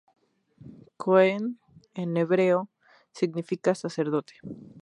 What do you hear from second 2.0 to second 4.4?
hebreo significa sacerdote.